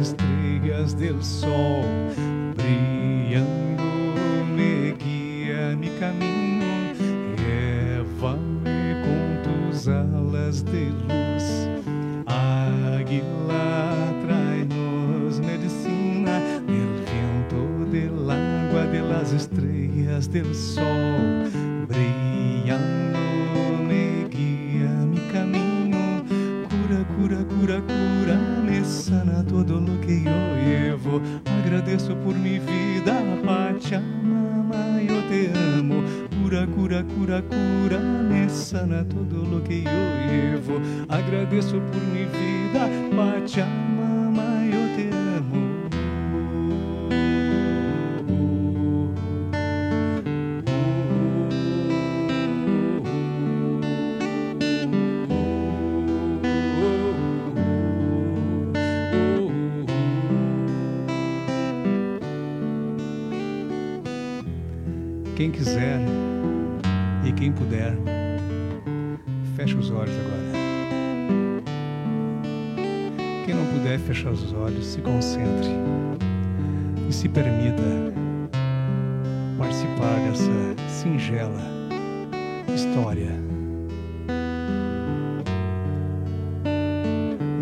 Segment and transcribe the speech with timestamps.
[0.00, 1.84] estrelas do sol
[2.56, 3.82] brilhando
[4.56, 6.94] me guia me caminho,
[7.38, 11.68] leva-me com tus alas de luz,
[12.26, 19.48] águila trai-nos medicina del vento del água de las
[20.28, 21.39] do sol.
[29.64, 31.20] Todo lo que yo llevo.
[31.62, 36.02] Agradeço por mi vida, Pachamama, eu te amo.
[36.42, 40.80] Cura, cura, cura, cura, me sana todo lo que yo llevo.
[41.08, 44.09] Agradeço por mi vida, Pachamama,
[65.40, 65.98] Quem quiser
[67.24, 67.96] e quem puder,
[69.56, 71.64] feche os olhos agora.
[73.46, 75.70] Quem não puder fechar os olhos, se concentre
[77.08, 77.82] e se permita
[79.56, 81.62] participar dessa singela
[82.74, 83.32] história.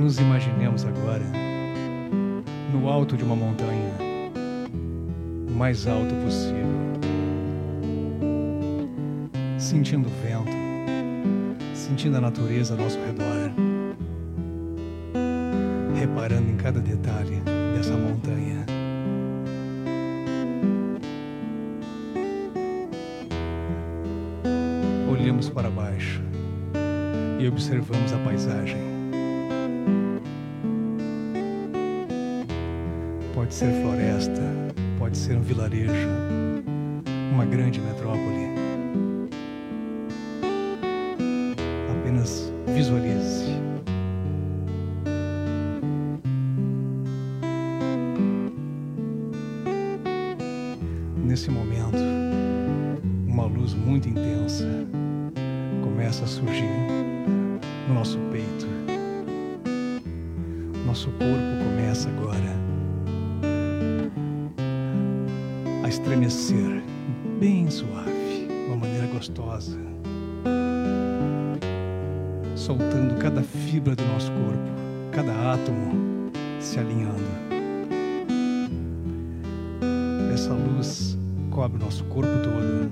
[0.00, 1.22] Nos imaginemos agora
[2.72, 3.92] no alto de uma montanha,
[5.46, 6.87] o mais alto possível
[9.58, 10.56] sentindo o vento,
[11.74, 13.50] sentindo a natureza ao nosso redor,
[15.98, 17.42] reparando em cada detalhe
[17.74, 18.64] dessa montanha.
[25.10, 26.22] Olhamos para baixo
[27.40, 28.78] e observamos a paisagem.
[33.34, 34.42] Pode ser floresta,
[34.98, 36.08] pode ser um vilarejo,
[37.32, 38.67] uma grande metrópole.
[42.18, 43.44] Apenas visualize.
[51.24, 51.98] Nesse momento,
[53.26, 54.66] uma luz muito intensa
[55.82, 56.64] começa a surgir
[57.86, 58.66] no nosso peito.
[60.86, 62.56] Nosso corpo começa agora
[65.84, 66.82] a estremecer
[67.38, 69.97] bem suave, de uma maneira gostosa
[72.68, 76.30] soltando cada fibra do nosso corpo, cada átomo
[76.60, 77.24] se alinhando.
[80.34, 81.16] Essa luz
[81.50, 82.90] cobre o nosso corpo todo.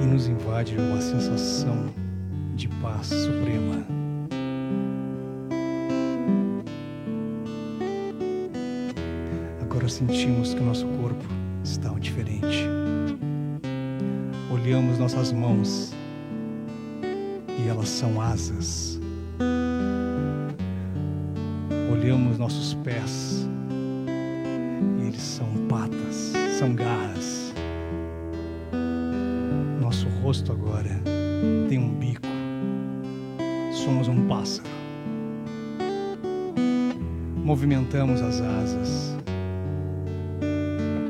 [0.00, 1.86] E nos invade uma sensação
[2.56, 3.86] de paz suprema.
[9.60, 11.24] Agora sentimos que o nosso corpo
[11.62, 12.66] está diferente
[14.52, 15.94] olhamos nossas mãos
[17.58, 19.00] e elas são asas.
[21.90, 23.48] Olhamos nossos pés
[24.98, 27.54] e eles são patas, são garras.
[29.80, 31.00] Nosso rosto agora
[31.68, 32.20] tem um bico.
[33.72, 34.68] Somos um pássaro.
[37.36, 39.16] Movimentamos as asas.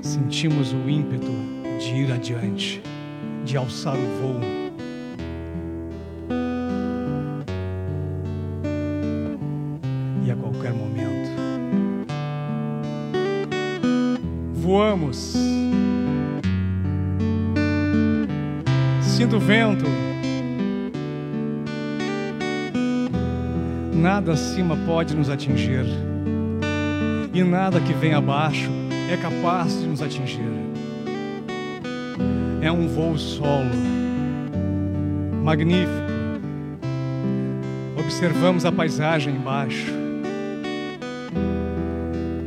[0.00, 1.30] Sentimos o ímpeto
[1.78, 2.82] de ir adiante
[3.44, 4.40] de alçar o voo.
[10.24, 11.30] E a qualquer momento,
[14.54, 15.34] voamos.
[19.00, 19.84] Sinto o vento.
[23.92, 25.84] Nada acima pode nos atingir,
[27.32, 28.68] e nada que vem abaixo
[29.08, 30.71] é capaz de nos atingir
[32.62, 33.74] é um voo solo,
[35.42, 35.90] magnífico.
[37.98, 39.90] Observamos a paisagem embaixo.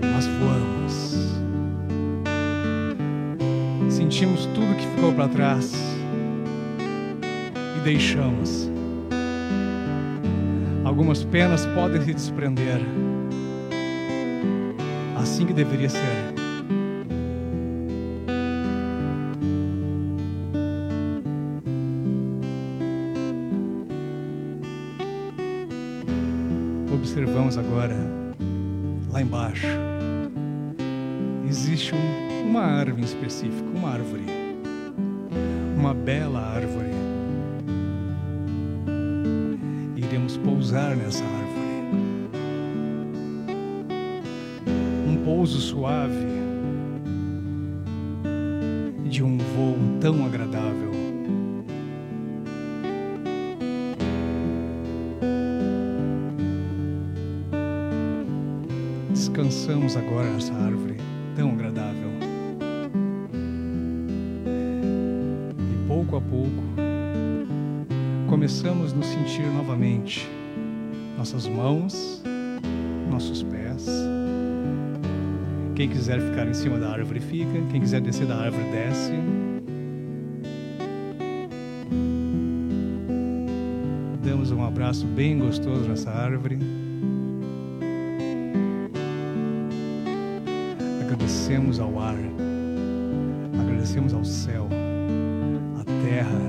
[0.00, 1.34] Nós voamos.
[3.92, 5.72] Sentimos tudo que ficou para trás
[7.76, 8.70] e deixamos.
[10.84, 12.80] Algumas penas podem se desprender.
[15.20, 16.33] Assim que deveria ser.
[27.14, 27.94] Observamos agora,
[29.12, 29.68] lá embaixo,
[31.48, 34.24] existe um, uma árvore em específico, uma árvore,
[35.78, 36.90] uma bela árvore.
[39.94, 41.54] Iremos pousar nessa árvore.
[45.06, 46.26] Um pouso suave
[49.08, 50.73] de um voo tão agradável.
[59.64, 60.96] Abraçamos agora essa árvore
[61.34, 62.10] tão agradável.
[65.58, 66.62] E pouco a pouco
[68.28, 70.28] começamos a nos sentir novamente.
[71.16, 72.22] Nossas mãos,
[73.10, 73.86] nossos pés.
[75.74, 79.12] Quem quiser ficar em cima da árvore fica, quem quiser descer da árvore desce.
[84.22, 86.83] Damos um abraço bem gostoso nessa árvore.
[91.44, 92.16] Agradecemos ao ar,
[93.60, 94.66] agradecemos ao céu,
[95.78, 96.40] à terra,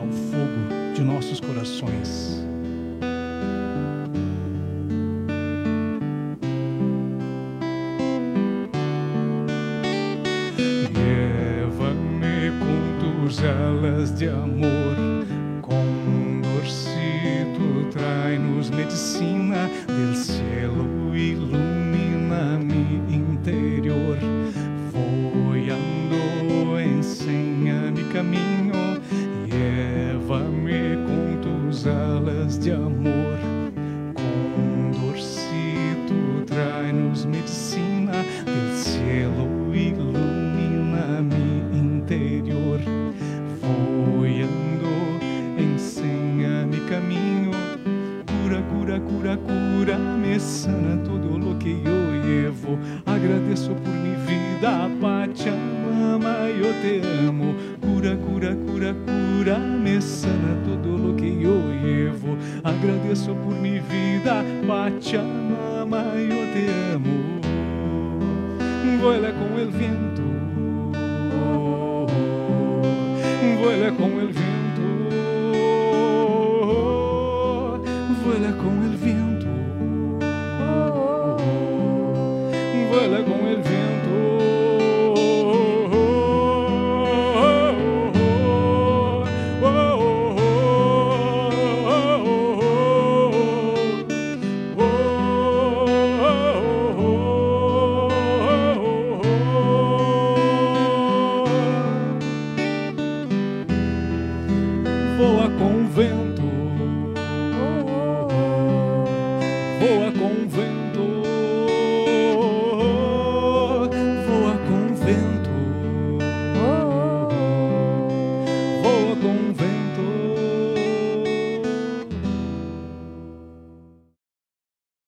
[0.00, 2.42] ao fogo de nossos corações.
[10.94, 14.77] Leva-me com tus alas de amor,
[32.56, 33.36] de amor.
[34.94, 36.14] Condorcito,
[36.46, 42.80] trai-nos medicina del cielo, ilumina mi interior.
[43.60, 44.88] Voando,
[45.58, 47.50] enseña-me caminho,
[48.42, 52.78] cura, cura, cura, cura, me sana todo lo que yo llevo.
[53.04, 54.88] Agradeço por mi vida,
[56.18, 57.54] Pachamama, eu te amo.
[57.80, 62.36] Cura, cura, cura, cura, me sana todo lo que yo llevo.
[62.64, 67.38] Agradeço por mi vida, Pachamama, eu te amo.
[69.00, 70.22] Vuela com el viento,
[73.62, 74.82] vuela com el viento,
[78.24, 79.46] vuela com el viento,
[82.90, 84.07] vuela com el viento.
[110.12, 110.77] convém.